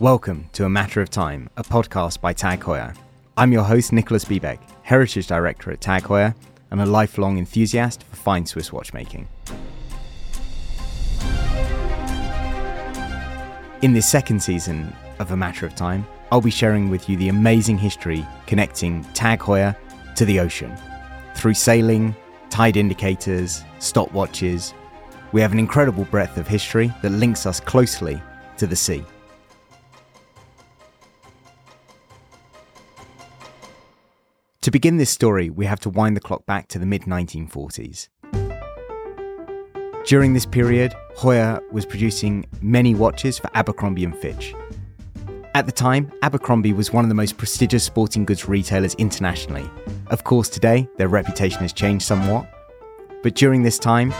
[0.00, 2.96] Welcome to A Matter of Time, a podcast by Tag Heuer.
[3.36, 6.36] I'm your host, Nicholas Biebuyck, Heritage Director at Tag Heuer
[6.70, 9.26] and a lifelong enthusiast for fine Swiss watchmaking.
[13.82, 17.30] In this second season of A Matter of Time, I'll be sharing with you the
[17.30, 19.76] amazing history connecting Tag Heuer
[20.14, 20.76] to the ocean.
[21.34, 22.14] Through sailing,
[22.50, 24.74] tide indicators, stopwatches,
[25.32, 28.22] we have an incredible breadth of history that links us closely
[28.58, 29.04] to the sea.
[34.68, 38.08] To begin this story, we have to wind the clock back to the mid 1940s.
[40.04, 44.52] During this period, Heuer was producing many watches for Abercrombie and Fitch.
[45.54, 49.64] At the time, Abercrombie was one of the most prestigious sporting goods retailers internationally.
[50.08, 52.46] Of course, today, their reputation has changed somewhat.
[53.22, 54.12] But during this time,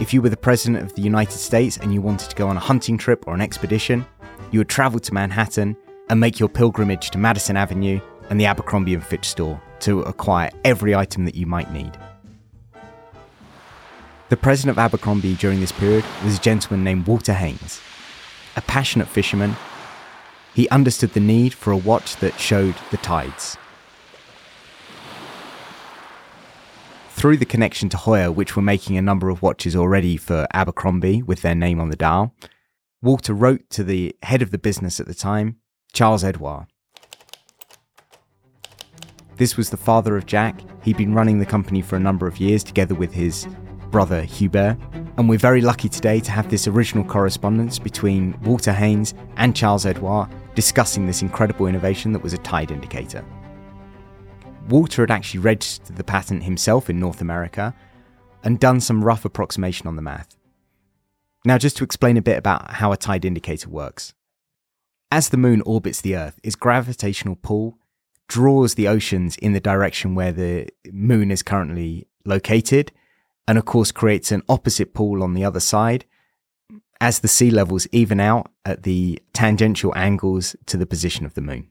[0.00, 2.56] if you were the President of the United States and you wanted to go on
[2.56, 4.06] a hunting trip or an expedition,
[4.52, 5.76] you would travel to Manhattan
[6.08, 10.50] and make your pilgrimage to Madison Avenue and the Abercrombie and Fitch store to acquire
[10.64, 11.96] every item that you might need.
[14.28, 17.80] The president of Abercrombie during this period was a gentleman named Walter Haynes.
[18.56, 19.54] A passionate fisherman,
[20.54, 23.56] he understood the need for a watch that showed the tides.
[27.10, 31.22] Through the connection to Heuer, which were making a number of watches already for Abercrombie
[31.22, 32.34] with their name on the dial,
[33.02, 35.58] Walter wrote to the head of the business at the time,
[35.92, 36.66] Charles Edouard.
[39.36, 40.62] This was the father of Jack.
[40.82, 43.46] He'd been running the company for a number of years together with his
[43.90, 44.78] brother Hubert,
[45.18, 49.84] and we're very lucky today to have this original correspondence between Walter Haynes and Charles
[49.84, 53.22] Edouard discussing this incredible innovation that was a tide indicator.
[54.70, 57.74] Walter had actually registered the patent himself in North America
[58.42, 60.34] and done some rough approximation on the math.
[61.44, 64.14] Now, just to explain a bit about how a tide indicator works.
[65.12, 67.78] As the moon orbits the Earth, its gravitational pull
[68.28, 72.92] draws the oceans in the direction where the moon is currently located,
[73.46, 76.04] and of course creates an opposite pull on the other side
[77.00, 81.40] as the sea levels even out at the tangential angles to the position of the
[81.40, 81.68] moon.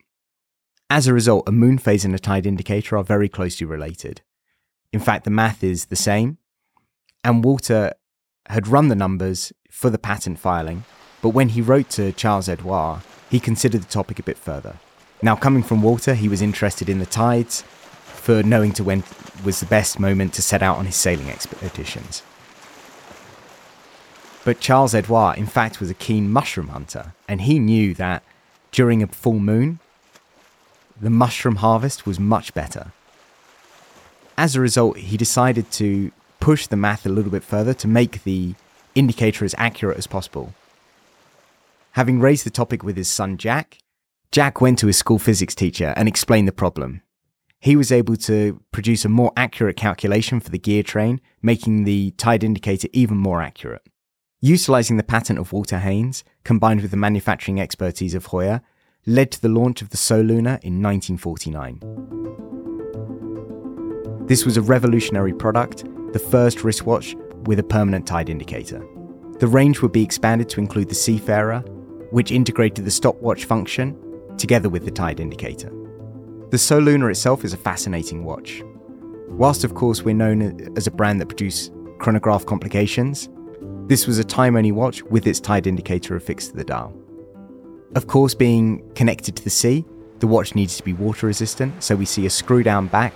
[0.90, 4.22] As a result, a moon phase and a tide indicator are very closely related.
[4.94, 6.38] In fact, the math is the same,
[7.24, 7.94] and Walter
[8.48, 10.86] had run the numbers for the patent filing,
[11.22, 13.02] but when he wrote to Charles Edouard,
[13.32, 14.78] he considered the topic a bit further.
[15.22, 17.64] Now, coming from Walter, he was interested in the tides
[18.06, 19.04] for knowing to when
[19.44, 22.24] was the best moment to set out on his sailing expeditions.
[24.44, 28.24] But Charles Edouard, in fact, was a keen mushroom hunter, and he knew that
[28.72, 29.80] during a full moon,
[31.00, 32.92] the mushroom harvest was much better.
[34.38, 38.24] As a result, he decided to push the math a little bit further to make
[38.24, 38.54] the
[38.94, 40.54] indicator as accurate as possible.
[41.94, 43.80] Having raised the topic with his son Jack,
[44.36, 47.02] Jack went to his school physics teacher and explained the problem.
[47.62, 52.12] He was able to produce a more accurate calculation for the gear train, making the
[52.18, 53.88] tide indicator even more accurate.
[54.42, 58.60] Utilizing the patent of Walter Haynes, combined with the manufacturing expertise of Heuer,
[59.06, 61.80] led to the launch of the Solunar in 1949.
[64.28, 68.86] This was a revolutionary product, the first wristwatch with a permanent tide indicator.
[69.40, 71.62] The range would be expanded to include the Seafarer,
[72.12, 73.98] which integrated the stopwatch function
[74.38, 75.70] together with the tide indicator.
[76.52, 78.64] The Solunar itself is a fascinating watch.
[79.28, 83.30] Whilst, of course, we're known as a brand that produce chronograph complications,
[83.88, 86.94] this was a time only watch with its tide indicator affixed to the dial.
[87.96, 89.86] Of course, being connected to the sea,
[90.20, 93.14] the watch needs to be water resistant, so we see a screw down back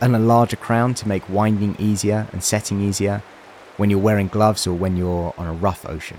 [0.00, 3.22] and a larger crown to make winding easier and setting easier
[3.76, 6.18] when you're wearing gloves or when you're on a rough ocean.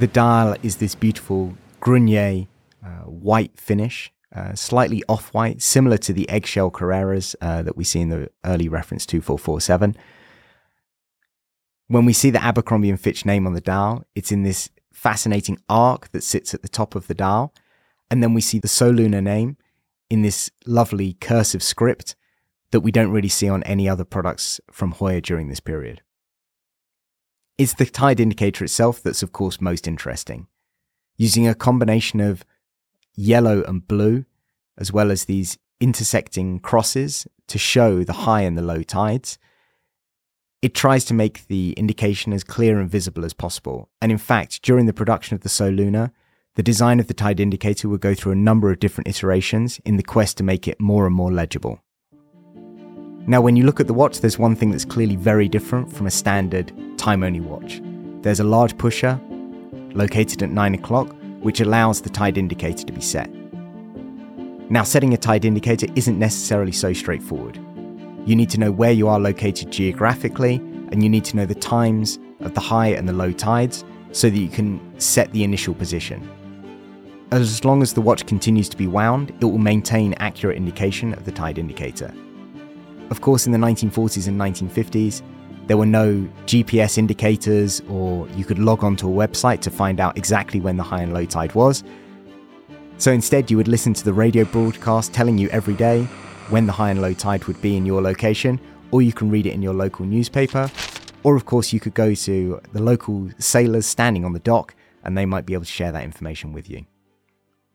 [0.00, 2.48] The dial is this beautiful Grenier
[2.84, 7.84] uh, white finish, uh, slightly off white, similar to the eggshell Carreras uh, that we
[7.84, 9.96] see in the early reference 2447.
[11.86, 15.60] When we see the Abercrombie and Fitch name on the dial, it's in this fascinating
[15.68, 17.54] arc that sits at the top of the dial.
[18.10, 19.56] And then we see the Solunar name
[20.10, 22.16] in this lovely cursive script
[22.72, 26.02] that we don't really see on any other products from Heuer during this period.
[27.56, 30.48] It's the tide indicator itself that's, of course, most interesting.
[31.16, 32.44] Using a combination of
[33.14, 34.24] yellow and blue,
[34.76, 39.38] as well as these intersecting crosses to show the high and the low tides,
[40.62, 43.88] it tries to make the indication as clear and visible as possible.
[44.00, 46.10] And in fact, during the production of the Solunar,
[46.56, 49.96] the design of the tide indicator will go through a number of different iterations in
[49.96, 51.83] the quest to make it more and more legible.
[53.26, 56.06] Now, when you look at the watch, there's one thing that's clearly very different from
[56.06, 57.80] a standard time only watch.
[58.20, 59.18] There's a large pusher,
[59.94, 63.30] located at 9 o'clock, which allows the tide indicator to be set.
[64.70, 67.56] Now, setting a tide indicator isn't necessarily so straightforward.
[68.26, 70.56] You need to know where you are located geographically,
[70.92, 74.28] and you need to know the times of the high and the low tides so
[74.28, 76.28] that you can set the initial position.
[77.30, 81.24] As long as the watch continues to be wound, it will maintain accurate indication of
[81.24, 82.12] the tide indicator.
[83.10, 85.22] Of course, in the 1940s and 1950s,
[85.66, 90.18] there were no GPS indicators, or you could log onto a website to find out
[90.18, 91.84] exactly when the high and low tide was.
[92.98, 96.04] So instead, you would listen to the radio broadcast telling you every day
[96.50, 98.60] when the high and low tide would be in your location,
[98.90, 100.70] or you can read it in your local newspaper.
[101.22, 105.16] Or, of course, you could go to the local sailors standing on the dock, and
[105.16, 106.84] they might be able to share that information with you.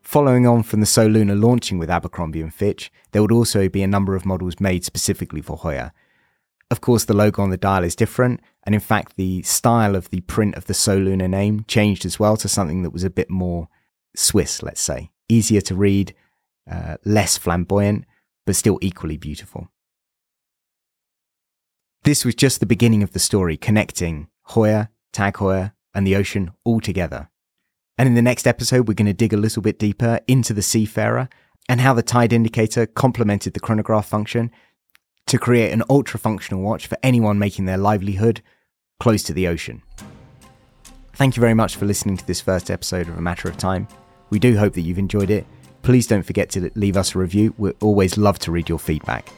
[0.02, 3.88] Following on from the Solunar launching with Abercrombie and Fitch, there would also be a
[3.88, 5.92] number of models made specifically for Heuer.
[6.70, 10.10] Of course, the logo on the dial is different, and in fact, the style of
[10.10, 13.28] the print of the Solunar name changed as well to something that was a bit
[13.28, 13.68] more
[14.16, 15.10] Swiss, let's say.
[15.28, 16.14] Easier to read,
[16.70, 18.04] uh, less flamboyant,
[18.46, 19.68] but still equally beautiful.
[22.04, 26.52] This was just the beginning of the story, connecting Heuer, Tag Heuer, and the ocean
[26.64, 27.28] all together.
[27.98, 30.62] And in the next episode, we're going to dig a little bit deeper into the
[30.62, 31.28] seafarer
[31.68, 34.50] and how the tide indicator complemented the chronograph function
[35.26, 38.42] to create an ultra functional watch for anyone making their livelihood
[38.98, 39.82] close to the ocean.
[41.14, 43.86] Thank you very much for listening to this first episode of A Matter of Time.
[44.30, 45.46] We do hope that you've enjoyed it.
[45.82, 47.54] Please don't forget to leave us a review.
[47.58, 49.30] We always love to read your feedback.